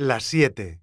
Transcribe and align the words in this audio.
Las 0.00 0.24
7. 0.24 0.80